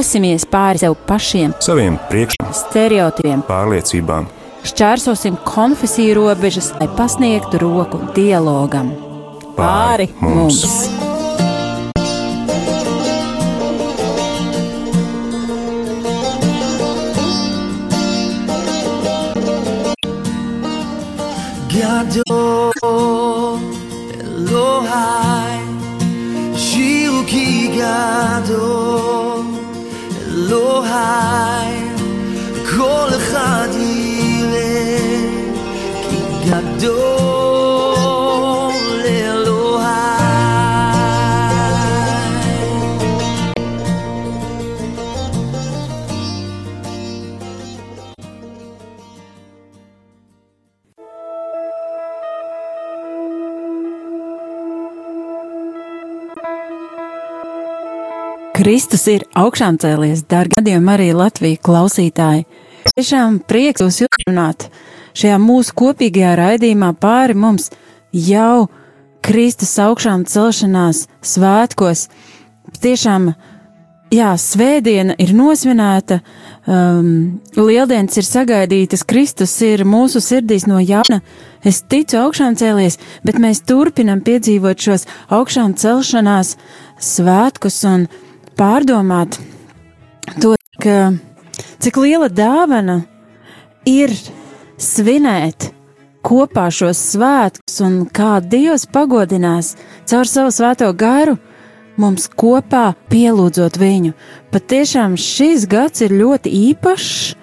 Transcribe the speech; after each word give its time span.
dosimies 0.00 0.46
pāri 0.48 0.80
sev 0.80 0.94
pašiem, 1.08 1.52
saviem 1.60 1.98
priekšstatiem, 2.08 2.56
stereotipiem, 2.56 3.42
pārliecībām. 3.48 4.30
Šķērsosim 4.64 5.36
konfesiju 5.44 6.16
robežas, 6.20 6.70
lai 6.80 6.88
pasniegtu 6.96 7.60
roku 7.60 8.00
dialogam. 8.16 8.92
Pāri 9.58 10.08
mums! 10.20 10.64
mums. 10.64 10.88
Gadol 21.70 23.09
Kristus 58.60 59.06
ir 59.08 59.22
augšām 59.40 59.78
cēlies, 59.80 60.26
dārgi 60.28 60.58
gadījumi 60.58 60.90
arī 60.92 61.04
Latviju 61.16 61.56
klausītāji. 61.64 62.42
Tiešām 62.90 63.38
prieks 63.48 63.80
jūs 63.80 64.02
uzrunāt 64.04 64.66
šajā 65.16 65.38
mūsu 65.40 65.72
kopīgajā 65.80 66.34
raidījumā 66.36 66.90
pāri 67.00 67.38
mums 67.40 67.70
jau 68.12 68.68
Kristus 69.24 69.72
augšām 69.80 70.26
celšanās 70.28 71.06
svētkos. 71.24 72.04
Tiešām, 72.84 73.32
jā, 74.12 74.36
svētdiena 74.36 75.16
ir 75.16 75.32
nosvinēta, 75.40 76.20
um, 76.68 77.40
lieldienas 77.56 78.20
ir 78.20 78.28
sagaidītas, 78.28 79.08
Kristus 79.08 79.56
ir 79.64 79.88
mūsu 79.88 80.20
sirdīs 80.20 80.68
no 80.68 80.84
jauna. 80.84 81.22
Es 81.64 81.80
ticu 81.80 82.20
augšām 82.26 82.60
cēlies, 82.60 83.00
bet 83.24 83.40
mēs 83.40 83.64
turpinam 83.64 84.20
piedzīvot 84.20 84.90
šos 84.90 85.08
augšām 85.32 85.78
celšanās 85.80 86.58
svētkus 87.00 87.86
un 87.88 88.10
pārdomāt 88.60 89.38
to, 90.42 90.52
ka 90.82 91.12
cik 91.80 91.96
liela 92.02 92.28
dāvana 92.28 93.00
ir 93.88 94.12
svinēt 94.76 95.70
kopā 96.26 96.66
šos 96.74 97.00
svētkus 97.14 97.80
un 97.86 98.02
kā 98.04 98.36
Dievs 98.44 98.84
pagodinās 98.92 99.72
caur 100.10 100.28
savu 100.28 100.52
svēto 100.52 100.90
garu 100.92 101.38
mums 102.00 102.28
kopā 102.28 102.90
pielūdzot 103.12 103.80
viņu. 103.80 104.12
Pat 104.52 104.68
tiešām 104.72 105.16
šis 105.20 105.64
gads 105.70 106.04
ir 106.04 106.12
ļoti 106.16 106.52
īpašs 106.70 107.34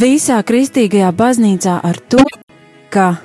visā 0.00 0.38
kristīgajā 0.46 1.10
baznīcā 1.14 1.76
ar 1.82 1.98
to, 2.10 2.22
ka 2.94 3.16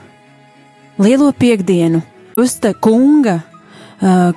lielo 0.98 1.32
piekdienu 1.38 2.02
Usta 2.36 2.74
kunga 2.76 3.40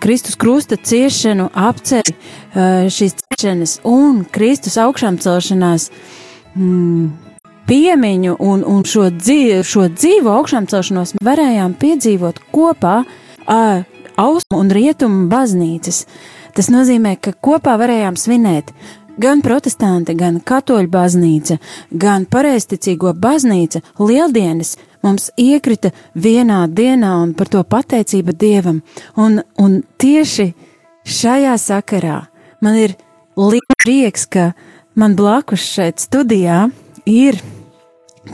Kristus 0.00 0.36
krusta 0.40 0.78
ciešanu 0.80 1.50
apceļ 1.52 2.08
uh, 2.08 2.86
šīs 2.88 3.18
ciešanas 3.20 3.78
un 3.84 4.22
Kristus 4.32 4.78
augšām 4.80 5.18
celšanās 5.20 5.90
mm, 6.54 7.10
piemiņu 7.68 8.38
un, 8.40 8.64
un 8.64 8.86
šo, 8.88 9.10
dzīvi, 9.12 9.60
šo 9.66 9.90
dzīvo 9.92 10.32
augšām 10.38 10.68
celšanos 10.70 11.18
varējām 11.24 11.76
piedzīvot 11.80 12.40
kopā 12.54 13.02
ar 13.48 13.84
austrumu 14.18 14.64
un 14.64 14.72
rietumu 14.72 15.26
baznīcas. 15.30 16.06
Tas 16.56 16.72
nozīmē, 16.72 17.18
ka 17.22 17.34
kopā 17.36 17.76
varējām 17.78 18.16
svinēt 18.18 18.72
gan 19.20 19.42
protestanti, 19.44 20.14
gan 20.18 20.40
katoļu 20.44 20.90
baznīca, 20.92 21.58
gan 21.90 22.26
pareizticīgo 22.30 23.14
baznīca 23.18 23.82
lieldienas 23.98 24.76
mums 25.02 25.30
iekrita 25.38 25.92
vienā 26.14 26.64
dienā 26.70 27.12
un 27.22 27.34
par 27.38 27.50
to 27.52 27.62
pateicība 27.64 28.34
Dievam. 28.34 28.82
Un, 29.16 29.42
un 29.58 29.82
tieši 29.98 30.52
šajā 31.08 31.54
sakarā 31.60 32.22
man 32.64 32.80
ir 32.80 32.96
liels 33.38 33.78
prieks, 33.82 34.26
ka 34.26 34.52
man 34.98 35.14
blakus 35.18 35.66
šeit 35.74 36.02
studijā 36.02 36.66
ir 37.06 37.40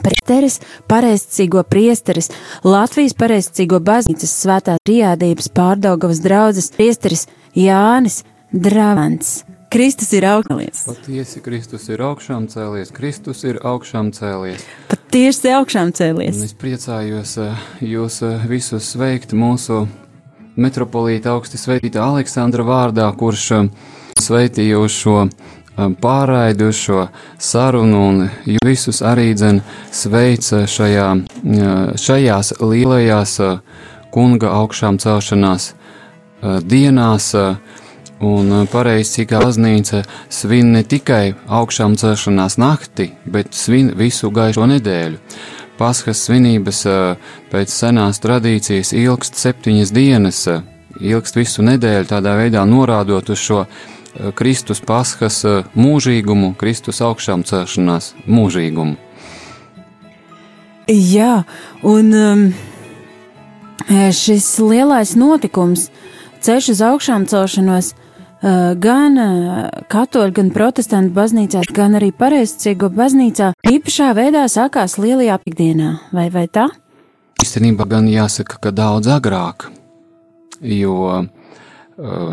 Priesteris, 0.02 0.56
pareizcīgo 0.90 1.62
priesteris, 1.70 2.30
Latvijas 2.66 3.14
pareizcīgo 3.14 3.78
baznīcas 3.84 4.32
svētās 4.42 4.82
triādības 4.82 5.52
pārdaugavas 5.54 6.22
draudzes 6.24 6.72
priesteris 6.74 7.28
Jānis 7.54 8.24
Dravans. 8.50 9.44
Kristus 9.74 10.12
ir 10.14 10.22
augšām 10.28 10.60
Patiesi, 10.86 11.40
Kristus 11.42 11.88
ir 11.90 12.02
augšām 12.06 12.44
cēlies, 12.46 12.92
Kristus 12.94 13.40
ir 13.42 13.56
augšām 13.66 14.12
cēlies. 14.14 14.62
Patiesi 14.86 15.50
augšām 15.50 15.90
cēlies. 15.98 16.38
Un 16.38 16.46
es 16.46 16.54
priecājos 16.54 17.32
eh, 17.42 17.64
jūs 17.82 18.20
eh, 18.22 18.44
visus 18.46 18.92
sveikt 18.94 19.34
mūsu 19.34 19.80
metropolīta 20.54 21.34
augsti 21.34 21.58
sveitīta 21.58 22.04
Aleksandra 22.06 22.62
vārdā, 22.62 23.10
kurš 23.18 23.48
eh, 23.58 23.68
sveitīja 24.22 24.78
šo 24.86 25.18
pārraidu, 25.74 26.70
šo 26.70 27.08
sarunu 27.42 28.06
un 28.12 28.24
visus 28.62 29.02
arī 29.02 29.32
dzen 29.34 29.58
sveica 29.90 30.68
šajā, 30.70 31.08
šajās 31.98 32.60
lielajās 32.62 33.40
kunga 34.14 34.54
augšām 34.54 35.02
celšanās 35.02 35.72
dienās, 36.62 37.32
Un 38.22 38.52
uh, 38.52 38.62
pareizcīgā 38.70 39.40
baznīca 39.42 40.04
svin 40.30 40.70
ne 40.76 40.84
tikai 40.86 41.34
augšām 41.50 41.96
celšanās 41.98 42.56
nakti, 42.62 43.10
bet 43.26 43.56
svin 43.58 43.90
visu 43.98 44.30
gaišo 44.30 44.68
nedēļu. 44.70 45.18
Paskas 45.78 46.22
svinības 46.28 46.84
uh, 46.86 47.32
pēc 47.50 47.72
senās 47.74 48.22
tradīcijas 48.22 48.92
ilgst 48.94 49.40
septiņas 49.40 49.90
dienas, 49.94 50.44
uh, 50.46 50.62
ilgst 51.00 51.40
visu 51.40 51.66
nedēļu, 51.66 52.06
tādā 52.12 52.36
veidā 52.38 52.62
norādot 52.68 53.34
uz 53.34 53.42
šo 53.42 53.64
Kristus 54.38 54.78
paskas 54.78 55.40
mūžīgumu, 55.74 56.52
Kristus 56.54 57.00
augšām 57.02 57.42
celšanās 57.42 58.12
mūžīgumu. 58.30 58.94
Jā, 60.86 61.42
un 61.82 62.14
um, 62.14 62.44
šis 63.90 64.46
lielais 64.62 65.16
notikums, 65.18 65.88
ceļš 66.46 66.70
uz 66.76 66.84
augšām 66.92 67.26
celšanos, 67.26 67.90
Eh, 67.94 68.03
gan 68.84 69.18
katoļu, 69.90 70.32
gan 70.36 70.50
protestantu 70.54 71.14
baznīcās, 71.16 71.70
gan 71.74 71.96
arī 71.98 72.10
pareizcīgo 72.12 72.90
baznīcā 72.92 73.52
īpašā 73.70 74.10
veidā 74.16 74.44
sākās 74.52 74.98
lielajā 75.00 75.38
pikdienā, 75.44 75.90
vai, 76.12 76.28
vai 76.34 76.46
tā? 76.52 76.68
Īstenībā 77.44 77.86
gan 77.88 78.08
jāsaka, 78.08 78.60
ka 78.60 78.72
daudz 78.74 79.08
agrāk, 79.10 79.68
jo 80.60 81.24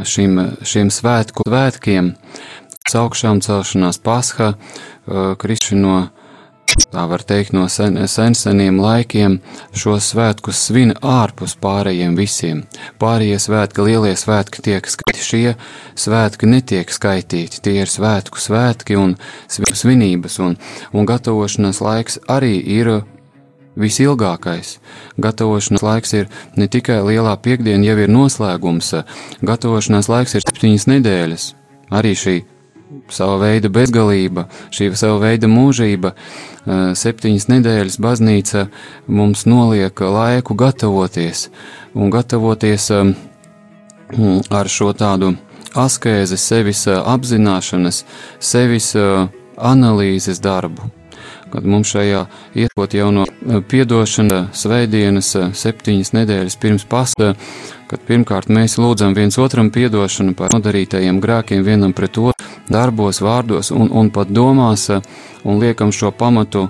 šim, 0.07 0.39
šiem 0.65 0.91
svētku 0.93 1.45
svētkiem, 1.47 2.13
augšām 2.91 3.39
celšanās 3.43 4.01
pasha, 4.03 4.53
krišana 5.39 5.81
no 5.81 5.95
tā 6.91 7.03
var 7.09 7.23
teikt, 7.27 7.53
no 7.55 7.67
sen, 7.71 7.97
sen 8.07 8.35
seniem 8.37 8.79
laikiem 8.81 9.39
šos 9.77 10.11
svētkus 10.11 10.59
svin 10.67 10.93
ārpus 11.01 11.55
pārējiem 11.61 12.15
visiem. 12.17 12.63
Pārējie 13.01 13.39
svētki, 13.45 13.85
lielie 13.87 14.13
svētki 14.19 14.63
tiek 14.65 14.87
skaitīti, 14.87 15.25
šie 15.25 15.55
svētki 15.99 16.49
netiek 16.49 16.91
skaitīti, 16.91 17.61
tie 17.63 17.77
ir 17.83 17.91
svētku 17.91 18.41
svētki 18.41 18.99
un 18.99 19.15
svinības, 19.51 20.39
un, 20.43 20.57
un 20.93 21.09
gatavošanās 21.09 21.81
laiks 21.83 22.19
arī 22.31 22.57
ir 22.59 22.93
visilgākais. 23.79 24.77
Gatavošanās 25.21 25.85
laiks 25.85 26.15
ir 26.19 26.29
ne 26.59 26.67
tikai 26.71 27.01
lielā 27.07 27.37
piekdiena, 27.39 27.85
jau 27.87 27.97
ir 28.03 28.11
noslēgums, 28.11 28.93
gatavošanās 29.47 30.11
laiks 30.11 30.35
ir 30.35 30.47
septiņas 30.47 30.89
nedēļas. 30.91 31.51
Arī 31.91 32.15
šī 32.15 32.35
sava 33.11 33.37
veida 33.41 33.69
bezgalība, 33.73 34.47
šī 34.73 34.91
sava 34.99 35.19
veida 35.25 35.49
mūžība, 35.51 36.13
septiņas 36.97 37.47
nedēļas 37.51 37.99
baznīca 38.01 38.67
mums 39.07 39.45
noliek 39.49 40.01
laiku 40.01 40.55
gatavoties 40.59 41.49
un 41.93 42.11
gatavoties 42.13 42.91
ar 44.51 44.69
šo 44.69 44.91
tādu 44.97 45.35
askēzi, 45.77 46.37
sevis 46.37 46.85
apzināšanas, 46.87 48.03
sevis 48.39 48.93
analīzes 49.57 50.41
darbu. 50.43 50.91
Kad 51.51 51.65
mums 51.67 51.89
šajā 51.91 52.21
iekot 52.63 52.93
jau 52.95 53.09
no 53.11 53.25
piedošana 53.67 54.45
svētdienas 54.55 55.33
septiņas 55.59 56.13
nedēļas 56.15 56.55
pirms 56.61 56.85
pasta, 56.87 57.33
kad 57.91 58.03
pirmkārt 58.07 58.47
mēs 58.47 58.77
lūdzam 58.79 59.11
viens 59.17 59.35
otram 59.35 59.67
piedošanu 59.75 60.31
par 60.39 60.55
nodarītajiem 60.55 61.19
grēkiem 61.23 61.65
vienam 61.67 61.91
pret 61.91 62.21
otru, 62.23 62.40
darbos, 62.71 63.21
vārdos 63.21 63.71
un, 63.75 63.89
un 63.91 64.11
pat 64.13 64.31
domās, 64.31 64.89
un 65.43 65.59
liekam 65.61 65.91
šo 65.95 66.11
pamatu 66.11 66.69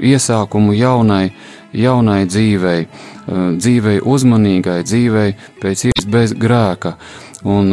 iesākumu 0.00 0.74
jaunai, 0.76 1.30
jaunai 1.76 2.24
dzīvei, 2.28 2.86
dzīvei 3.60 4.00
uzmanīgai, 4.00 4.80
dzīvei 4.86 5.34
pēc 5.60 5.88
iespējas 5.90 6.06
bez 6.06 6.34
grēka. 6.38 6.96
Un 7.46 7.70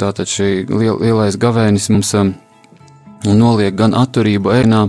tātad 0.00 0.28
šī 0.28 0.66
liel, 0.68 0.98
lielais 1.00 1.38
gavēnis 1.40 1.88
mums 1.92 2.12
noliek 3.24 3.74
gan 3.76 3.94
atturību 3.96 4.52
ēnā, 4.52 4.82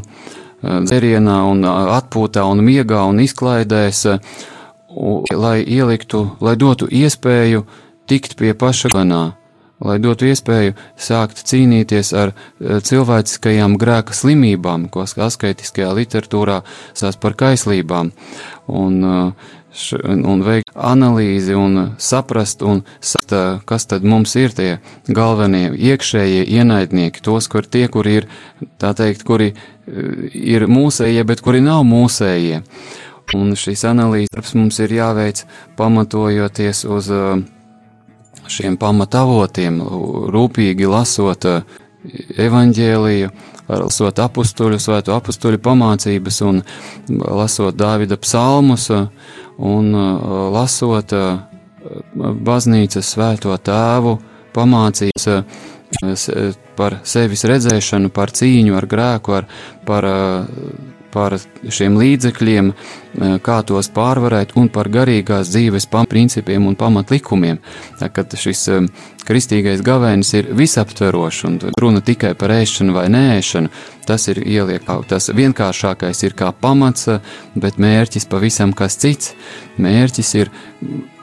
dzerienā 0.63 1.37
un 1.51 1.63
atpūtā 1.67 2.43
un 2.49 2.63
miegā 2.65 3.03
un 3.07 3.21
izklaidēs, 3.23 4.05
lai 5.37 5.57
ieliktu, 5.61 6.23
lai 6.41 6.55
dotu 6.57 6.89
iespēju 6.89 7.65
tikt 8.09 8.37
pie 8.39 8.53
paša 8.57 8.89
ganā, 8.95 9.36
lai 9.83 9.97
dotu 10.01 10.27
iespēju 10.29 10.75
sākt 10.97 11.43
cīnīties 11.47 12.13
ar 12.17 12.33
cilvēciskajām 12.59 13.77
grēka 13.81 14.15
slimībām, 14.17 14.87
ko 14.89 15.05
asketiskajā 15.05 15.91
literatūrā 15.97 16.61
sās 16.97 17.19
par 17.21 17.37
kaislībām, 17.37 18.11
un, 18.67 18.99
un 20.07 20.45
veikt 20.45 20.73
analīzi 20.73 21.57
un 21.57 21.93
saprast, 22.01 22.65
un 22.65 22.83
saprast, 22.99 23.63
kas 23.67 23.85
tad 23.85 24.03
mums 24.07 24.35
ir 24.39 24.53
tie 24.55 24.69
galvenie 25.07 25.71
iekšējie 25.75 26.45
ienaidnieki, 26.57 27.21
tos, 27.21 27.49
kur 27.51 27.65
tie, 27.67 27.87
kuri 27.91 28.21
ir, 28.21 28.29
tā 28.79 28.93
teikt, 28.97 29.25
kuri 29.27 29.53
ir 30.31 30.67
mūsējie, 30.67 31.23
bet 31.27 31.43
kuri 31.43 31.61
nav 31.61 31.83
mūsējie. 31.87 32.63
Un 33.35 33.51
šīs 33.59 33.83
analīzes 33.89 34.53
mums 34.55 34.79
ir 34.79 34.93
jāveic 34.95 35.41
pamatojoties 35.75 36.85
uz 36.87 37.09
uh, 37.11 37.41
šiem 38.51 38.77
pamatavotiem, 38.79 39.81
rūpīgi 40.33 40.89
lasot 40.89 41.47
uh, 41.49 41.77
evaņģēliju, 42.37 43.31
lasot 43.67 44.19
apstuļu, 44.23 44.79
svēto 44.79 45.15
apstuļu 45.17 45.59
pamācības 45.63 46.41
un 46.47 46.61
lasot 47.09 47.75
Dāvida 47.77 48.17
psalmus 48.21 48.87
un 48.91 49.89
lasot 50.53 51.13
baznīcas 52.47 53.13
svēto 53.15 53.55
tēvu 53.57 54.17
pamācības 54.55 55.27
par 56.77 56.99
sevis 57.07 57.45
redzēšanu, 57.47 58.11
par 58.13 58.31
cīņu 58.35 58.75
ar 58.77 58.87
grēku, 58.91 59.35
ar, 59.39 59.47
par, 59.87 60.07
par 61.17 61.33
šiem 61.73 61.97
līdzekļiem, 61.97 62.71
kā 63.41 63.57
tos 63.65 63.89
pārvarēt 63.93 64.53
un 64.59 64.69
par 64.69 64.91
garīgās 64.93 65.49
dzīves 65.49 65.89
principiem 65.89 66.67
un 66.69 66.77
pamatlikumiem. 66.77 67.57
Kad 67.97 68.35
šis 68.37 68.67
kristīgais 69.25 69.81
gavēnis 69.85 70.33
ir 70.37 70.51
visaptverošs 70.55 71.43
un 71.49 71.57
runa 71.81 72.03
tikai 72.05 72.35
par 72.37 72.53
ēšanu 72.53 72.93
vai 72.93 73.07
nēšanu, 73.09 73.71
tas 74.05 74.27
ir 74.29 74.43
ieliek, 74.45 74.85
tas 75.09 75.31
vienkāršākais 75.33 76.23
ir 76.27 76.37
kā 76.37 76.51
pamats, 76.53 77.09
bet 77.55 77.81
mērķis 77.81 78.29
pavisam 78.29 78.75
kas 78.77 78.99
cits. 79.01 79.33
Mērķis 79.81 80.35
ir 80.37 80.53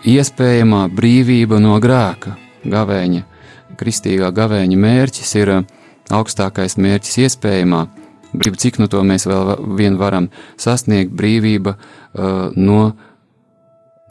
iespējamā 0.05 0.89
brīvība 0.93 1.63
no 1.63 1.79
grēka, 1.81 2.35
gavēņa 2.67 3.31
kristīgā 3.79 4.31
gavēņa 4.35 4.79
mērķis 4.79 5.35
ir 5.41 5.53
augstākais 6.15 6.79
mērķis 6.81 7.21
iespējamā. 7.27 7.85
Brīvība, 8.35 8.61
cik 8.61 8.81
no 8.83 8.91
to 8.91 9.03
mēs 9.07 9.29
vēl 9.31 9.55
vien 9.79 9.99
varam 10.01 10.29
sasniegt, 10.61 11.15
brīvība 11.15 11.77
uh, 11.77 12.51
no 12.57 12.93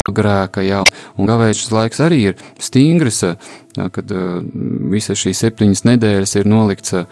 grēka, 0.04 0.64
jā. 0.66 0.82
Un 1.20 1.30
gavēšanas 1.30 1.72
laiks 1.72 2.02
arī 2.04 2.20
ir 2.32 2.42
stingrs, 2.60 3.22
uh, 3.28 3.54
kad 3.94 4.12
uh, 4.16 4.42
visas 4.94 5.20
šīs 5.20 5.44
septiņas 5.46 5.86
nedēļas 5.92 6.36
ir 6.40 6.50
nolikts 6.52 6.96
uh, 7.00 7.08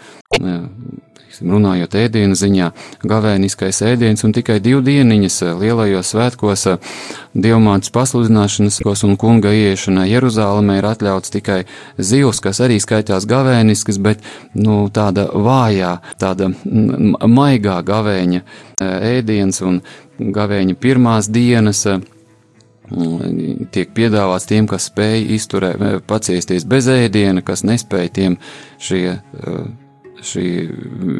runājot 1.40 1.94
ēdienu 1.96 2.36
ziņā, 2.38 2.70
gavēniskais 3.08 3.82
ēdiens 3.86 4.24
un 4.26 4.34
tikai 4.36 4.58
divu 4.62 4.82
dieniņas 4.84 5.38
eh, 5.46 5.52
lielajos 5.62 6.12
svētkos 6.12 6.66
eh, 6.70 6.94
dievmātes 7.32 7.92
pasludināšanas 7.94 8.80
un 9.06 9.16
kunga 9.20 9.52
ieiešanā 9.56 10.06
Jeruzālēmē 10.10 10.78
ir 10.80 10.88
atļauts 10.92 11.32
tikai 11.32 11.62
zivs, 11.98 12.42
kas 12.44 12.60
arī 12.64 12.78
skaitās 12.82 13.26
gavēniskas, 13.30 14.00
bet, 14.02 14.24
nu, 14.54 14.84
tāda 14.92 15.28
vājā, 15.32 15.98
tāda 16.20 16.52
maigā 16.64 17.80
gavēņa 17.86 18.42
eh, 18.42 19.12
ēdiens 19.18 19.62
un 19.64 19.80
gavēņa 20.18 20.76
pirmās 20.80 21.30
dienas 21.32 21.86
tiek 23.72 23.92
piedāvāts 23.96 24.44
tiem, 24.50 24.66
kas 24.68 24.90
spēj 24.90 25.22
izturēt, 25.38 26.02
paciesties 26.04 26.66
bez 26.68 26.90
ēdiena, 26.92 27.40
kas 27.40 27.64
nespēj 27.64 28.10
tiem 28.18 28.36
šie 28.82 29.16
šī 30.26 30.46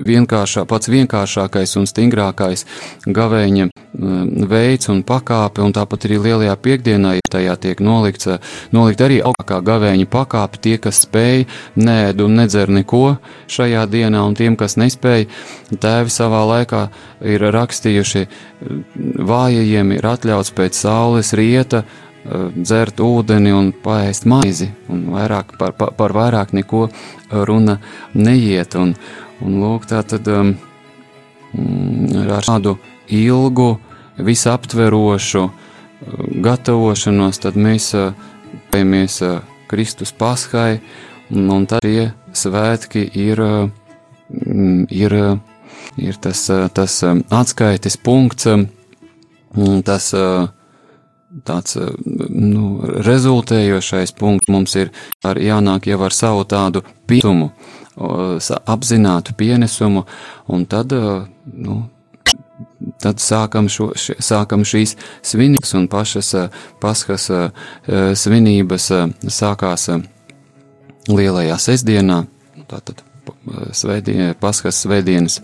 vienkāršā, 0.06 0.64
pats 0.68 0.90
vienkāršākais 0.92 1.74
un 1.80 1.88
stingrākais 1.90 2.64
gavēņa 3.06 3.68
mm, 3.68 4.46
veids 4.50 4.90
un 4.92 5.02
pakāpe, 5.06 5.62
un 5.64 5.74
tāpat 5.74 6.06
arī 6.08 6.20
lielajā 6.26 6.56
piekdienā, 6.62 7.14
tajā 7.32 7.56
tiek 7.62 7.82
nolikts, 7.84 8.30
nolikt 8.74 9.02
arī 9.04 9.20
augstākā 9.24 9.60
gavēņa 9.66 10.08
pakāpe, 10.12 10.60
tie, 10.62 10.76
kas 10.82 11.02
spēj, 11.06 11.46
nēd 11.80 12.22
un 12.24 12.38
nedzer 12.42 12.72
neko 12.72 13.16
šajā 13.52 13.86
dienā, 13.90 14.22
un 14.26 14.38
tiem, 14.38 14.56
kas 14.60 14.78
nespēj, 14.80 15.28
tēvi 15.82 16.12
savā 16.12 16.44
laikā 16.54 16.86
ir 17.34 17.48
rakstījuši, 17.54 18.26
vājajiem 19.32 19.96
ir 19.98 20.08
atļauts 20.14 20.54
pēc 20.56 20.78
saules 20.78 21.34
rieta, 21.38 21.82
dzert 22.24 23.00
ūdeni 23.02 23.52
un 23.54 23.72
paēst 23.84 24.26
maizi, 24.30 24.68
un 24.92 25.08
vairāk 25.14 25.56
par, 25.58 25.74
par, 25.78 25.94
par 25.98 26.14
vairāk 26.14 26.52
neko 26.54 26.86
runa 27.48 27.78
neiet. 28.14 28.76
Un, 28.78 28.94
un 29.42 29.58
lūk, 29.62 29.88
tā 29.90 30.02
tad 30.06 30.28
um, 30.30 30.54
ar 32.22 32.46
šādu 32.46 32.76
ilgu, 33.12 33.74
visaptverošu 34.22 35.48
gatavošanos, 36.42 37.40
tad 37.42 37.56
mēs 37.56 37.92
pējamies 38.72 39.18
Kristus 39.70 40.12
paskai, 40.12 40.80
un, 41.32 41.48
un 41.50 41.66
tad 41.66 41.84
tie 41.84 42.10
svētki 42.36 43.04
ir, 43.18 43.40
ir, 44.92 45.16
ir 45.96 46.18
tas, 46.22 46.46
tas 46.74 46.98
atskaites 47.32 47.96
punkts, 47.96 48.48
tas 49.86 50.10
tāds 51.46 51.76
nu, 52.28 52.64
rezultējošais 53.06 54.14
punkts 54.18 54.50
mums 54.52 54.76
ir 54.76 54.92
jānāk 55.22 55.88
jau 55.90 56.00
ar 56.04 56.14
savu 56.14 56.44
tādu 56.48 56.82
pienesumu, 57.08 57.50
apzinātu 58.66 59.34
pienesumu, 59.38 60.04
un 60.52 60.64
tad, 60.68 60.92
nu, 60.92 61.78
tad 63.02 63.22
sākam, 63.22 63.68
šo, 63.72 63.92
sākam 63.96 64.64
šīs 64.68 64.96
svinības 65.24 65.74
un 65.78 65.88
pašas 65.92 66.34
paskas 66.82 67.28
svinības 68.22 68.90
sākās 69.28 69.88
lielajā 71.10 71.58
sestdienā, 71.58 72.24
tātad 72.70 73.02
svētdien, 73.74 74.34
paskas 74.40 74.84
svētdienas 74.84 75.40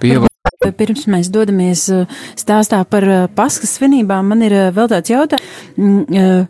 pieva. 0.00 0.31
Pirms 0.42 1.04
mēs 1.06 1.28
dodamies 1.30 1.84
uh, 1.94 2.20
stāstā 2.38 2.80
par 2.90 3.04
uh, 3.06 3.24
paskas 3.30 3.76
svinībām, 3.76 4.26
man 4.32 4.40
ir 4.42 4.54
uh, 4.56 4.68
vēl 4.74 4.88
tāds 4.90 5.10
jautājums. 5.12 5.50
Mm, 5.78 6.46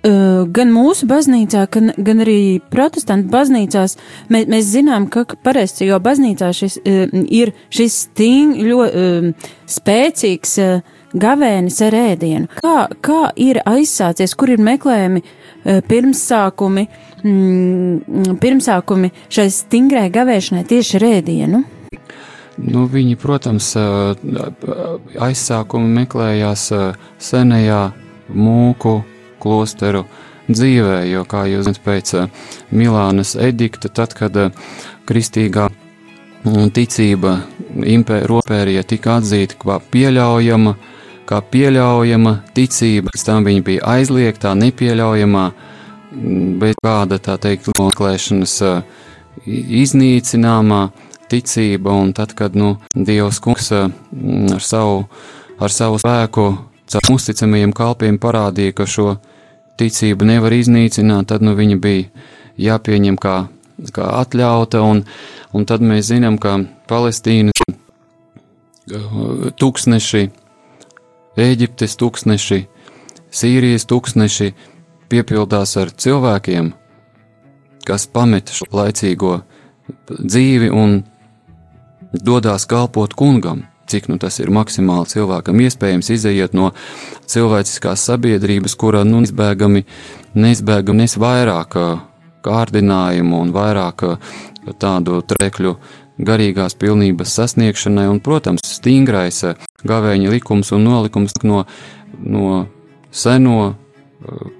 gan 0.00 0.70
mūsu 0.72 1.04
baznīcā, 1.04 1.66
gan, 1.68 1.90
gan 2.00 2.22
arī 2.24 2.56
protestantu 2.72 3.28
baznīcās 3.34 3.98
mēs, 4.32 4.46
mēs 4.48 4.70
zinām, 4.70 5.10
ka 5.12 5.26
pareizcīgo 5.44 5.98
baznīcā 6.00 6.48
šis 6.56 6.78
ir 6.88 7.52
šis 7.68 7.98
sting, 8.06 8.62
ļoti 8.64 9.34
spēcīgs 9.68 10.54
gavēnis 11.20 11.76
ar 11.84 11.96
ēdienu. 11.98 12.48
Kā, 12.62 12.86
kā 13.04 13.18
ir 13.36 13.60
aizsācies, 13.68 14.32
kur 14.40 14.54
ir 14.54 14.64
meklējumi 14.64 15.20
pirmsākumi, 15.90 16.86
mm, 17.20 18.38
pirmsākumi 18.40 19.12
šai 19.28 19.46
stingrai 19.52 20.06
gavēšanai 20.16 20.64
tieši 20.72 20.96
ar 20.96 21.06
ēdienu? 21.10 21.62
Nu, 22.60 22.84
viņi, 22.90 23.16
protams, 23.20 23.72
aizsākumi 25.28 25.92
meklējās 26.00 26.66
senajā 27.22 27.80
mūku 28.36 29.00
klosteru 29.40 30.04
dzīvē, 30.50 30.98
jo, 31.08 31.24
kā 31.28 31.46
jūs 31.48 31.68
zināt, 31.68 31.80
pēc 31.84 32.14
Milānas 32.74 33.36
edikta, 33.38 33.88
tad, 33.88 34.14
kad 34.18 34.36
kristīgā 35.08 35.70
ticība 36.74 37.38
impērija 37.84 38.84
tika 38.88 39.18
atzīta 39.20 39.58
kā 39.60 39.78
pieļaujama, 39.92 40.74
kā 41.28 41.40
pieļaujama 41.52 42.36
ticība, 42.56 43.12
pēc 43.12 43.26
tam 43.26 43.44
viņa 43.46 43.66
bija 43.66 43.84
aizliegtā, 43.96 44.54
nepieļaujamā, 44.58 45.44
bez 46.60 46.80
kāda, 46.82 47.20
tā 47.22 47.36
teikt, 47.38 47.70
meklēšanas 47.78 48.56
iznīcināmā, 49.46 50.80
ticība, 51.30 51.94
un 51.94 52.12
tad, 52.16 52.34
kad 52.38 52.56
nu, 52.58 52.74
Dievs 52.94 53.40
kungs 53.42 53.70
mm, 53.74 54.56
ar 54.56 54.64
savu, 54.64 55.04
ar 55.60 55.74
savu 55.74 56.00
spēku, 56.02 56.48
caur 56.90 57.14
uzticamajiem 57.14 57.72
kalpiem 57.76 58.18
parādīja, 58.20 58.74
ka 58.76 58.88
šo 58.90 59.14
ticību 59.80 60.26
nevar 60.28 60.54
iznīcināt, 60.58 61.30
tad 61.30 61.46
nu, 61.46 61.54
viņa 61.58 61.80
bija 61.80 62.26
jāpieņem 62.60 63.16
kā 63.20 63.38
kā 63.88 64.08
atļauta, 64.20 64.82
un, 64.84 65.04
un 65.56 65.64
tad 65.68 65.84
mēs 65.84 66.10
zinām, 66.10 66.36
ka 66.40 66.58
Palestīnas 66.90 67.56
tūkstneši, 69.60 70.28
Ēģiptes 71.40 71.94
tūkstneši, 71.96 72.58
Sīrijas 73.32 73.86
tūkstneši 73.88 74.50
piepildās 75.08 75.76
ar 75.80 75.92
cilvēkiem, 75.94 76.72
kas 77.86 78.08
pamet 78.10 78.50
šo 78.52 78.66
laicīgo 78.74 79.38
dzīvi 80.10 80.68
un 80.74 80.98
dodas 82.12 82.66
kalpot 82.70 83.14
kungam. 83.14 83.66
Cik 83.90 84.06
nu 84.06 84.20
tas 84.22 84.38
ir 84.38 84.52
maksimāli 84.54 85.10
cilvēkam 85.10 85.60
iespējams 85.64 86.12
iziet 86.14 86.52
no 86.54 86.70
cilvēciskās 87.30 88.04
sabiedrības, 88.06 88.76
kura 88.78 89.02
nu 89.02 89.24
neizbēgami, 89.24 89.82
neizbēgami 90.38 91.02
nes 91.02 91.16
vairāk 91.18 91.74
kārdinājumu 92.46 93.40
un 93.42 93.50
vairāk 93.54 94.04
tādu 94.78 95.18
trekļu 95.26 95.74
garīgās 96.20 96.76
pilnības 96.78 97.34
sasniegšanai, 97.34 98.06
un, 98.12 98.20
protams, 98.22 98.62
stingrais 98.76 99.42
gavēņa 99.86 100.32
likums 100.36 100.70
un 100.76 100.86
nolikums 100.86 101.34
no, 101.42 101.64
no 102.20 102.64
seno 103.10 103.74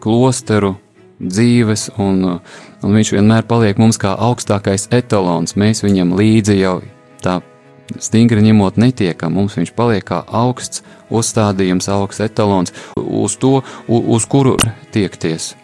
klosteru 0.00 0.75
dzīves, 1.21 1.90
un, 2.00 2.40
un 2.83 2.97
viņš 2.97 3.12
vienmēr 3.14 3.45
paliek 3.49 3.78
mums 3.78 4.00
kā 4.00 4.14
augstākais 4.16 4.88
etalons. 4.97 5.57
Mēs 5.61 5.85
viņam 5.85 6.16
līdzi 6.16 6.57
jau 6.62 6.78
tā 7.25 7.41
stingri 7.99 8.43
ņemot 8.45 8.79
netiekam, 8.79 9.35
mums 9.35 9.57
viņš 9.59 9.73
paliek 9.77 10.05
kā 10.07 10.23
augsts 10.27 10.85
uzstādījums, 11.11 11.91
augsts 11.91 12.23
etalons, 12.29 12.75
uz 12.97 13.37
to, 13.41 13.61
uz 13.89 14.29
kuru 14.31 14.57
tiekties. 14.95 15.55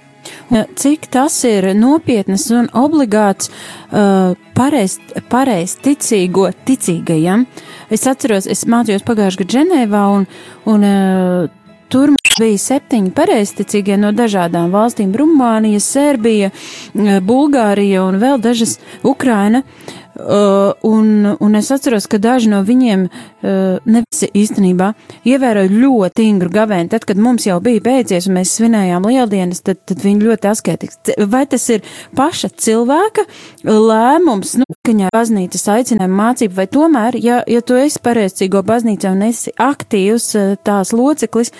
Cik 0.50 1.06
tas 1.10 1.36
ir 1.46 1.68
nopietnas 1.78 2.48
un 2.54 2.68
obligāts 2.74 3.50
uh, 3.50 4.34
pareiz, 4.54 4.96
pareiz 5.30 5.76
ticīgo 5.82 6.48
ticīgajam? 6.66 7.46
Es 7.90 8.06
atceros, 8.10 8.48
es 8.50 8.64
mācījos 8.66 9.06
pagājušajā 9.06 9.42
gadā 9.42 9.56
Ženēvā 9.56 10.04
un, 10.16 10.26
un 10.70 10.86
uh, 10.86 11.74
tur 11.90 12.14
bija 12.36 12.62
septiņi 12.62 13.14
pareizticīgie 13.16 13.98
no 13.98 14.10
dažādām 14.14 14.74
valstīm- 14.74 15.14
Rumānija, 15.18 15.82
Serbija, 15.82 16.50
uh, 16.50 17.18
Bulgārija 17.22 18.02
un 18.06 18.18
vēl 18.22 18.42
dažas 18.42 18.78
Ukraina. 19.06 19.62
Uh, 19.62 20.05
Uh, 20.16 20.72
un, 20.82 21.36
un 21.40 21.54
es 21.58 21.68
atceros, 21.74 22.06
ka 22.08 22.16
daži 22.16 22.48
no 22.48 22.62
viņiem, 22.64 23.02
uh, 23.04 23.76
ne 23.84 24.00
visi 24.06 24.30
īstenībā, 24.32 24.88
ievēroja 25.28 25.68
ļoti 25.68 26.16
stingru 26.16 26.48
gavēni. 26.54 26.88
Tad, 26.88 27.04
kad 27.04 27.20
mums 27.20 27.44
jau 27.44 27.58
bija 27.60 27.82
beidzies 27.84 28.24
un 28.30 28.38
mēs 28.38 28.54
svinējām 28.56 29.04
lieldienas, 29.10 29.60
tad, 29.66 29.82
tad 29.84 30.00
viņi 30.00 30.24
ļoti 30.24 30.48
asketiski. 30.48 31.16
Vai 31.28 31.42
tas 31.50 31.66
ir 31.74 31.84
paša 32.16 32.48
cilvēka 32.48 33.26
lēmums, 33.68 34.54
nu, 34.62 34.64
kaņā 34.88 35.10
baznīcas 35.12 35.68
aicinājuma 35.74 36.22
mācība, 36.22 36.62
vai 36.62 36.66
tomēr, 36.78 37.20
ja, 37.20 37.42
ja 37.44 37.60
tu 37.60 37.76
esi 37.76 38.00
pareizcīgo 38.00 38.64
baznīcā 38.64 39.12
un 39.12 39.26
esi 39.28 39.52
aktīvs 39.52 40.30
uh, 40.40 40.56
tās 40.64 40.94
loceklis, 40.96 41.52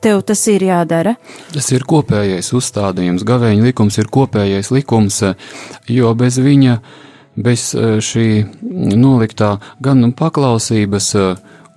tev 0.00 0.24
tas 0.24 0.46
ir 0.48 0.64
jādara? 0.70 1.18
Tas 1.52 1.68
ir 1.76 1.84
kopējais 1.84 2.48
uzstādījums. 2.56 3.28
Gavēņa 3.28 3.68
likums 3.68 4.00
ir 4.00 4.08
kopējais 4.08 4.72
likums, 4.72 5.20
jo 5.92 6.16
bez 6.16 6.40
viņa 6.40 6.80
bez 7.36 7.74
eh, 7.74 7.98
šī 8.02 8.26
noliktā 8.96 9.56
gan 9.80 10.12
paklausības 10.16 11.14
eh, 11.14 11.30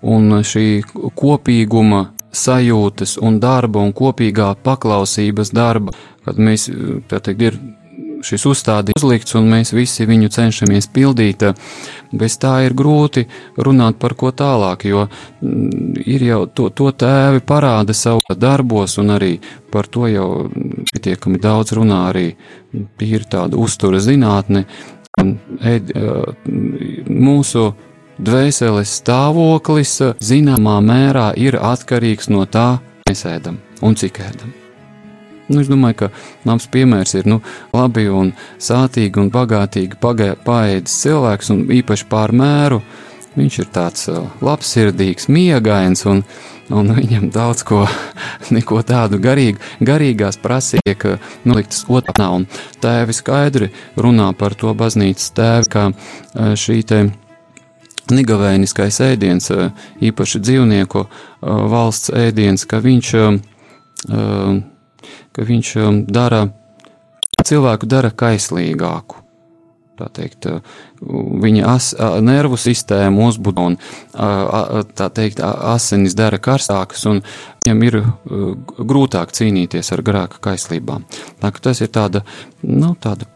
un 0.04 0.42
šī 0.44 0.68
kopīguma 1.16 2.08
sajūtas 2.34 3.20
un 3.22 3.40
darba 3.40 3.84
un 3.86 3.94
kopīgā 3.94 4.54
paklausības 4.66 5.54
darba, 5.54 5.94
kad 6.26 6.42
mēs, 6.42 6.70
eh, 6.70 7.00
tā 7.10 7.22
teikt, 7.22 7.42
ir 7.42 7.62
šis 8.24 8.46
uzstādījums 8.48 9.04
uzlikts 9.04 9.36
un 9.36 9.50
mēs 9.52 9.74
visi 9.76 10.08
viņu 10.08 10.30
cenšamies 10.32 10.88
pildīt, 10.96 11.44
bez 12.16 12.38
tā 12.40 12.54
ir 12.66 12.76
grūti 12.78 13.26
runāt 13.58 14.00
par 14.00 14.16
ko 14.20 14.32
tālāk, 14.32 14.86
jo 14.88 15.06
mm, 15.08 16.00
ir 16.08 16.24
jau 16.30 16.42
to, 16.48 16.70
to 16.72 16.92
tēvi 17.04 17.44
parāda 17.46 17.96
savu 17.98 18.24
darbos 18.40 18.98
un 19.02 19.16
arī 19.18 19.34
par 19.72 19.90
to 19.92 20.08
jau 20.08 20.48
pietiekami 20.94 21.42
daudz 21.44 21.76
runā 21.78 22.04
arī. 22.12 22.28
Tīri 22.74 23.28
tāda 23.30 23.60
uztura 23.60 24.00
zinātne, 24.02 24.64
mūsu 27.14 27.68
dvēseles 28.18 28.96
stāvoklis 29.00 30.02
zināmā 30.24 30.80
mērā 30.82 31.34
ir 31.38 31.58
atkarīgs 31.60 32.30
no 32.34 32.46
tā, 32.50 32.80
mēs 33.10 33.26
ēdam 33.30 33.60
un 33.84 33.96
cik 34.00 34.20
ēdam. 34.24 34.54
Nu, 35.52 35.60
es 35.60 35.68
domāju, 35.68 35.96
ka 36.00 36.10
labs 36.48 36.68
piemērs 36.72 37.14
ir 37.20 37.28
nu, 37.30 37.42
labi 37.76 38.08
un 38.10 38.32
sātīgi 38.64 39.20
un 39.20 39.30
bagātīgi 39.34 40.00
paēdis 40.02 41.02
cilvēks, 41.04 41.52
un 41.54 41.66
īpaši 41.78 42.08
pār 42.10 42.32
mēru. 42.34 42.82
Viņš 43.34 43.60
ir 43.60 43.68
tāds 43.74 44.10
labsirdīgs, 44.46 45.28
miegains 45.34 46.06
un, 46.10 46.24
un 46.72 46.94
viņam 46.96 47.30
daudz 47.34 47.64
ko, 47.68 47.84
neko 48.56 48.82
tādu 48.88 49.20
garīgu, 49.24 49.60
garīgās 49.84 50.40
prasīja, 50.42 50.96
ka 50.98 51.16
noliktas 51.48 51.84
otrā. 51.90 52.30
Un 52.38 52.48
tēvi 52.84 53.16
skaidri 53.16 53.72
runā 53.98 54.32
par 54.38 54.56
to 54.60 54.74
baznīcas 54.78 55.34
tēvi, 55.36 55.72
kā 55.74 55.90
e, 55.92 56.54
šī 56.60 56.80
te 56.88 57.02
nigavēniskais 58.14 59.02
ēdiens, 59.08 59.50
e, 59.52 59.70
īpaši 60.12 60.44
dzīvnieku 60.44 61.04
e, 61.04 61.10
valsts 61.74 62.14
ēdiens, 62.14 62.68
ka 62.70 62.84
viņš, 62.84 63.16
ka 65.34 65.46
viņš 65.48 65.70
dara, 66.12 66.42
cilvēku 67.48 67.88
dara 67.88 68.12
kaislīgāku 68.12 69.23
tā 70.00 70.08
teikt, 70.14 70.48
viņa 71.44 71.66
as, 71.70 71.92
nervu 72.24 72.58
sistēmu 72.60 73.28
uzbudo 73.30 73.68
un 73.72 73.78
tā 74.98 75.10
teikt, 75.14 75.42
asinis 75.44 76.18
dara 76.18 76.40
karstākas 76.42 77.06
un 77.10 77.22
viņam 77.64 77.86
ir 77.88 78.00
grūtāk 78.94 79.36
cīnīties 79.38 79.94
ar 79.96 80.04
grēka 80.06 80.42
kaislībām. 80.50 81.06
Tā, 81.42 81.54
tas 81.62 81.84
ir 81.84 81.94
tāda, 81.94 82.24
nu, 82.64 82.96
tāda, 83.04 83.30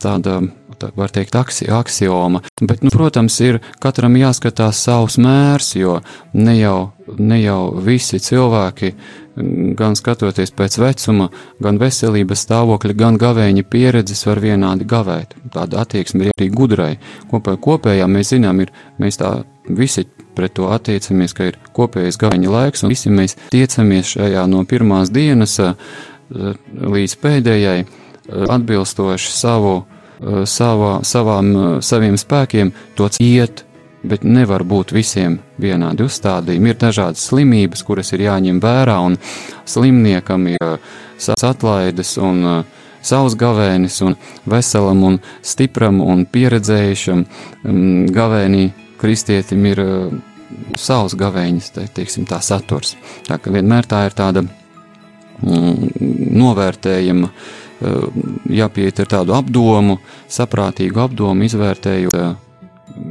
tāda 0.00 0.40
tā 0.80 0.90
var 0.96 1.12
teikt, 1.14 1.36
aksi, 1.38 1.68
axioma. 1.72 2.42
Bet, 2.60 2.84
nu, 2.84 2.92
protams, 2.94 3.38
ir 3.44 3.60
katram 3.82 4.16
jāskatās 4.18 4.80
savs 4.86 5.18
mērs, 5.20 5.74
jo 5.78 6.00
ne 6.34 6.56
jau, 6.58 6.78
ne 7.18 7.40
jau 7.42 7.62
visi 7.84 8.20
cilvēki 8.22 8.94
gan 9.78 9.94
skatoties 9.96 10.52
pēc 10.56 10.78
vecuma, 10.80 11.28
gan 11.62 11.78
veselības 11.80 12.44
stāvokļa, 12.46 12.96
gan 12.98 13.18
gavēņa 13.20 13.64
pieredzes 13.70 14.24
var 14.26 14.40
vienādi 14.42 14.86
gavēt. 14.88 15.36
Tāda 15.54 15.84
attieksme 15.84 16.26
ir 16.26 16.34
arī 16.34 16.50
gudrai. 16.54 16.92
Kopē, 17.30 17.56
kopējā 17.60 18.08
mēs 18.10 18.34
zinām, 18.34 18.64
ir, 18.64 18.72
mēs 19.00 19.20
tā 19.20 19.32
visi 19.68 20.06
pret 20.36 20.54
to 20.58 20.70
attiecamies, 20.72 21.34
ka 21.36 21.50
ir 21.50 21.58
kopējais 21.76 22.18
gavēņa 22.20 22.52
laiks, 22.54 22.84
un 22.84 22.92
visi 22.94 23.12
mēs 23.12 23.36
tiecamies 23.52 24.14
šajā 24.16 24.46
no 24.50 24.64
pirmās 24.68 25.12
dienas 25.14 25.58
eh, 25.62 25.74
līdz 26.30 27.16
pēdējai 27.22 27.78
eh, 27.82 27.88
atbilstoši 28.48 29.34
savu, 29.34 29.80
savā, 30.20 31.00
savām, 31.06 31.80
saviem 31.80 32.16
spēkiem 32.20 32.72
to 32.98 33.08
iet 33.20 33.64
bet 34.02 34.24
nevar 34.24 34.64
būt 34.64 34.94
visiem 34.96 35.38
vienādi 35.60 36.04
uzstādījumi. 36.06 36.72
Ir 36.72 36.78
dažādas 36.80 37.26
slimības, 37.28 37.82
kuras 37.84 38.12
ir 38.16 38.24
jāņem 38.24 38.60
vērā, 38.62 38.96
un 39.04 39.18
slimniekam 39.68 40.46
ir 40.54 40.64
uh, 40.64 40.78
savas 41.20 41.44
atlaides 41.52 42.14
un 42.20 42.64
savs 43.04 43.36
gavēnis, 43.40 44.00
un 44.04 44.16
veselam 44.48 45.04
un 45.08 45.20
stipram 45.44 46.00
un 46.04 46.26
pieredzējušam 46.28 47.24
um, 47.24 48.08
gavēnī 48.12 48.70
kristietim 49.00 49.64
ir 49.70 49.80
savs 50.76 51.14
gavēņas, 51.16 51.70
te, 51.76 51.86
teiksim, 52.00 52.26
tā 52.28 52.40
saturs. 52.44 52.96
Tā 53.28 53.38
ka 53.40 53.52
vienmēr 53.52 53.88
tā 53.88 54.02
ir 54.08 54.16
tāda 54.16 54.42
mm, 54.44 55.92
novērtējama, 56.40 57.30
uh, 57.30 57.59
jāpiet 57.80 59.00
ar 59.00 59.10
tādu 59.16 59.34
apdomu, 59.36 59.98
saprātīgu 60.28 61.00
apdomu, 61.04 61.46
izvērtējot 61.48 62.16
uh, 62.18 62.36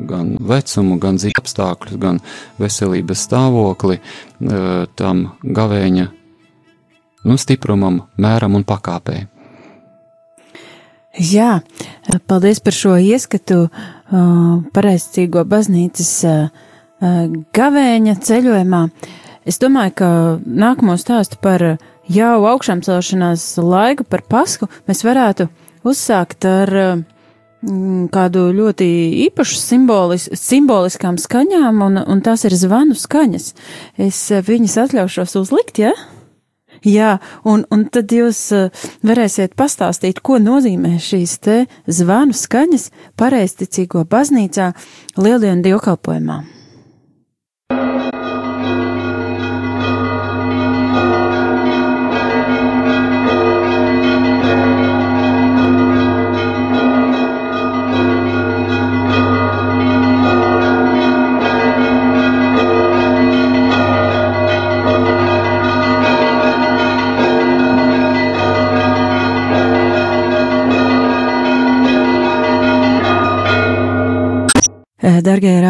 gan 0.10 0.36
vecumu, 0.40 0.98
gan 1.02 1.18
dzīves 1.20 1.40
apstākļus, 1.42 1.98
gan 2.02 2.22
veselības 2.60 3.26
stāvokli 3.28 4.00
e, 4.00 4.04
tam 5.00 5.26
gavēņa 5.44 6.08
nu, 7.28 7.38
stiprumam, 7.40 8.04
mēram 8.20 8.58
un 8.60 8.66
pakāpei. 8.68 9.26
Jā, 11.20 11.60
paldies 12.30 12.62
par 12.64 12.76
šo 12.76 12.94
ieskatu 13.02 13.64
uh, 13.66 14.20
pareizcīgo 14.72 15.42
baznīcas 15.50 16.12
uh, 16.30 16.68
gavēņa 17.58 18.14
ceļojumā. 18.24 18.84
Es 19.50 19.58
domāju, 19.60 19.96
ka 20.00 20.10
nākamo 20.46 20.96
stāstu 21.02 21.40
par 21.42 21.66
jau 22.10 22.36
augšām 22.50 22.84
celšanās 22.86 23.52
laiku, 23.62 24.04
par 24.04 24.26
pasku, 24.28 24.70
mēs 24.90 25.06
varētu 25.08 25.50
uzsākt 25.88 26.46
ar 26.50 26.76
Mm, 27.60 28.06
kādu 28.08 28.46
ļoti 28.56 28.86
īpašu 29.26 29.58
simbolis, 29.60 30.30
simboliskām 30.32 31.18
skaņām, 31.20 31.82
un, 31.84 32.00
un 32.00 32.22
tās 32.24 32.46
ir 32.48 32.54
zvanu 32.56 32.96
skaņas. 32.96 33.50
Es 34.00 34.20
eh, 34.32 34.40
viņas 34.48 34.78
atļaušos 34.86 35.36
uzlikt, 35.42 35.82
ja? 35.84 35.92
Jā, 36.88 37.18
un, 37.44 37.66
un 37.76 37.82
tad 37.92 38.14
jūs 38.16 38.38
uh, 38.56 38.86
varēsiet 39.04 39.58
pastāstīt, 39.60 40.22
ko 40.24 40.38
nozīmē 40.40 40.94
šīs 41.04 41.34
te 41.44 41.58
zvanu 41.92 42.38
skaņas 42.38 42.86
pareizticīgo 43.20 44.06
baznīcā 44.08 44.70
lieldienu 45.20 45.66
dievkalpojumā. 45.66 46.38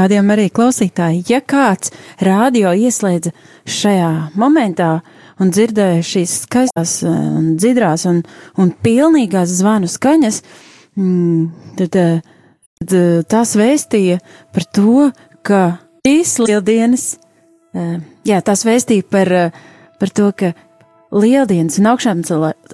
Rādījumi 0.09 0.33
arī 0.33 0.47
klausītāji, 0.49 1.19
ja 1.29 1.37
kāds 1.45 1.91
rādio 2.25 2.71
ieslēdza 2.73 3.29
šajā 3.69 4.07
momentā 4.41 5.03
un 5.37 5.51
dzirdēja 5.53 6.01
šīs 6.01 6.33
skaistās 6.47 6.93
un 7.05 7.51
dzidrās 7.61 8.07
un, 8.09 8.23
un 8.57 8.71
pilnīgās 8.73 9.53
zvanu 9.59 9.85
skaņas, 9.85 10.41
mm, 10.97 11.43
tad, 11.77 11.99
tad 12.81 12.97
tās 13.29 13.53
vēstīja 13.59 14.17
par 14.49 14.65
to, 14.73 15.11
ka 15.45 15.61
šīs 16.09 16.33
lieldienas, 16.41 17.05
jā, 18.25 18.41
tās 18.41 18.65
vēstīja 18.65 19.05
par, 19.13 19.35
par 20.01 20.09
to, 20.09 20.33
ka 20.33 20.55
lieldienas 21.13 21.77
un 21.77 21.93
augšām, 21.93 22.25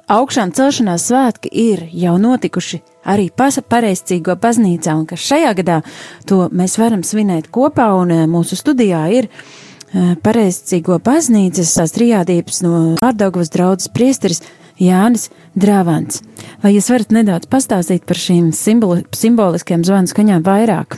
augšām 0.07 0.55
celšanās 0.55 1.11
svētki 1.11 1.51
ir 1.51 1.83
jau 1.91 2.15
notikuši 2.15 2.79
arī 3.05 3.29
pareizcīgo 3.31 4.35
baznīcā, 4.41 4.95
un 4.97 5.05
ka 5.09 5.17
šajā 5.19 5.53
gadā 5.61 5.79
to 6.27 6.49
mēs 6.51 6.77
varam 6.81 7.05
svinēt 7.05 7.51
kopā, 7.53 7.91
un 7.99 8.11
eh, 8.11 8.25
mūsu 8.29 8.57
studijā 8.59 9.05
ir 9.13 9.29
eh, 9.29 10.13
pareizcīgo 10.21 10.99
baznīcas 11.05 11.75
trijādības 11.95 12.61
no 12.65 12.75
Vārdogavas 13.01 13.53
draudzes 13.53 13.91
priesteris 13.93 14.43
Jānis 14.81 15.29
Drāvans. 15.55 16.21
Vai 16.63 16.73
jūs 16.75 16.89
varat 16.91 17.13
nedaudz 17.15 17.47
pastāstīt 17.51 18.07
par 18.07 18.19
šīm 18.19 18.51
simboli, 18.55 19.05
simboliskajām 19.15 19.85
zvanu 19.87 20.11
skaņām 20.11 20.43
vairāk? 20.43 20.97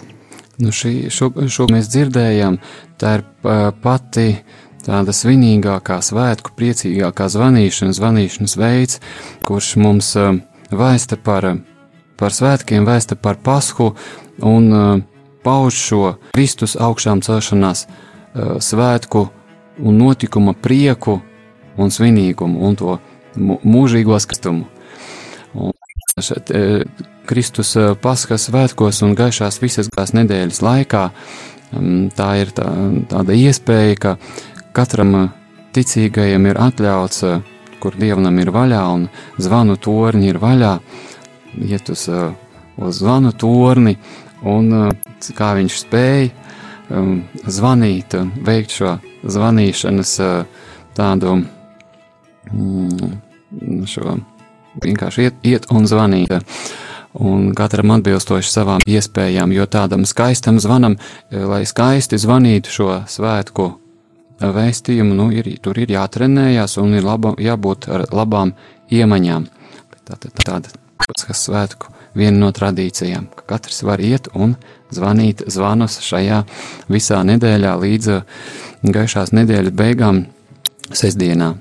Nu 0.58 0.72
šī, 0.74 1.12
šo, 1.14 1.30
šo 1.54 1.68
mēs 1.70 1.90
dzirdējām, 1.94 2.58
tā 2.98 3.20
ir 3.20 3.26
pati 3.84 4.40
tāda 4.88 5.14
svinīgākā, 5.14 6.00
svētku 6.02 6.56
priecīgākā 6.58 7.28
zvanīšana, 7.30 7.94
zvanīšanas 7.94 8.58
veids, 8.58 9.02
kurš 9.46 9.76
mums 9.84 10.16
vēsta 10.74 11.20
par 11.22 11.52
par 12.18 12.34
svētkiem, 12.34 12.86
vēsta 12.88 13.18
par 13.20 13.40
pasku 13.44 13.94
un 14.44 14.70
uh, 14.74 15.02
pauž 15.46 15.78
šo 15.80 16.04
Kristus 16.36 16.76
augšām 16.76 17.22
celšanās 17.26 17.86
uh, 17.88 18.58
svētku 18.64 19.28
un 19.78 20.00
notikuma 20.02 20.54
prieku 20.54 21.20
un 21.78 21.94
svinīgumu 21.94 22.66
un 22.68 22.78
to 22.78 22.98
mūžīgo 23.38 24.18
skastumu. 24.20 24.66
Un 25.54 25.74
šeit, 26.22 26.52
uh, 26.52 26.84
Kristus 27.30 27.76
uh, 27.78 27.94
paskas 28.02 28.50
svētkos 28.50 29.04
un 29.06 29.16
gaišās 29.18 29.62
visas 29.62 29.92
gās 29.94 30.16
nedēļas 30.18 30.64
laikā 30.66 31.10
um, 31.78 32.08
tā 32.16 32.32
ir 32.42 32.54
tā, 32.58 32.72
tāda 33.12 33.38
iespēja, 33.38 34.00
ka 34.02 34.16
katram 34.78 35.30
ticīgajam 35.78 36.48
ir 36.50 36.60
atļauts, 36.62 37.24
kur 37.82 37.98
dievam 38.00 38.40
ir 38.42 38.50
vaļā 38.54 38.82
un 38.94 39.06
zvanu 39.42 39.78
torņi 39.78 40.32
ir 40.32 40.40
vaļā, 40.42 40.74
iet 41.66 41.90
uz, 41.94 42.08
uz 42.78 43.00
zvanu 43.02 43.32
torni, 43.34 43.98
un 44.46 44.74
uh, 44.74 45.14
kā 45.38 45.54
viņš 45.58 45.80
spēja 45.82 46.30
um, 46.90 47.22
zvanīt, 47.46 48.18
veikt 48.46 48.76
šo 48.78 48.98
zvanīšanas 49.28 50.18
tādu 50.98 51.40
mm, 52.52 53.16
šo 53.90 54.18
vienkārši 54.84 55.28
iet, 55.28 55.42
iet 55.48 55.72
un 55.74 55.90
zvanīt. 55.90 56.38
Un 57.18 57.50
katram 57.58 57.96
atbilstoši 57.96 58.52
savām 58.52 58.84
iespējām, 58.86 59.54
jo 59.56 59.66
tādam 59.66 60.04
skaistam 60.06 60.60
zvanam, 60.62 61.00
lai 61.32 61.64
skaisti 61.66 62.20
zvanītu 62.22 62.74
šo 62.76 62.90
svētku 63.10 63.72
vēstījumu, 64.38 65.16
nu, 65.18 65.30
ir, 65.34 65.50
tur 65.64 65.80
ir 65.82 65.96
jātrenējās 65.96 66.78
un 66.82 66.94
ir 67.00 67.08
laba, 67.08 67.34
jābūt 67.42 67.90
ar 67.90 68.06
labām 68.14 68.54
iemaņām. 68.94 69.48
Tātad 70.06 70.44
tāda 70.44 70.87
Paskas 71.04 71.44
svētku 71.48 71.94
viena 72.18 72.40
no 72.42 72.50
tradīcijām, 72.56 73.30
ka 73.38 73.46
katrs 73.56 73.84
var 73.86 74.02
iet 74.04 74.32
un 74.34 74.56
zvanīt 74.94 75.46
zvanus 75.52 76.00
šajā 76.06 76.42
visā 76.90 77.22
nedēļā 77.28 77.76
līdz 77.84 78.12
uh, 78.16 78.44
gaišās 78.84 79.34
nedēļas 79.36 79.78
beigām 79.78 80.26
sestdienā. 80.96 81.54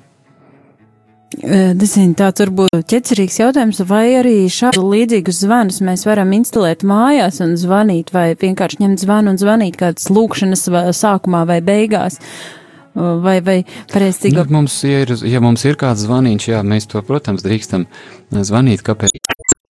Nezinu, 1.36 2.14
tāds 2.16 2.40
varbūt 2.40 2.86
ķecerīgs 2.88 3.40
jautājums, 3.40 3.80
vai 3.88 4.14
arī 4.20 4.36
šādu 4.52 4.84
līdzīgus 4.92 5.42
zvanus 5.42 5.80
mēs 5.84 6.06
varam 6.06 6.30
instalēt 6.32 6.84
mājās 6.86 7.42
un 7.44 7.56
zvanīt, 7.60 8.12
vai 8.14 8.30
vienkārši 8.38 8.78
ņemt 8.84 9.02
zvanu 9.02 9.34
un 9.34 9.40
zvanīt 9.40 9.76
kādas 9.80 10.06
lūkšanas 10.08 10.64
sākumā 10.96 11.42
vai 11.50 11.58
beigās. 11.66 12.20
Vai, 12.96 13.40
vai 13.44 13.58
pareizi? 13.92 14.32
Nu, 14.32 14.46
mums, 14.48 14.78
ja, 14.88 15.02
ir, 15.04 15.12
ja 15.28 15.42
mums 15.44 15.66
ir 15.68 15.76
kāds 15.80 16.06
zvaniņš, 16.06 16.48
jā, 16.48 16.62
mēs 16.64 16.88
to, 16.88 17.02
protams, 17.04 17.44
drīkstam 17.44 17.84
zvanīt, 18.32 18.84
kāpēc 18.86 19.12